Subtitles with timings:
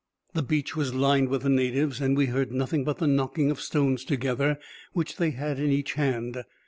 [0.33, 3.61] The beach was lined with the natives, and we heard nothing but the knocking of
[3.61, 4.57] stones together,
[4.93, 6.41] which they had in each hand.